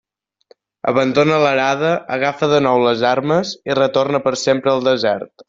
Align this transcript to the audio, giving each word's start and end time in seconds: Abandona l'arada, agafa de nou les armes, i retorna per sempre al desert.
Abandona 0.91 1.37
l'arada, 1.43 1.91
agafa 2.15 2.49
de 2.55 2.63
nou 2.69 2.81
les 2.87 3.05
armes, 3.11 3.53
i 3.73 3.77
retorna 3.83 4.25
per 4.31 4.35
sempre 4.47 4.75
al 4.75 4.85
desert. 4.91 5.33